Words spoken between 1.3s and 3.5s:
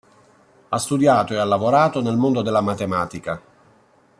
e ha lavorato nel mondo della matematica.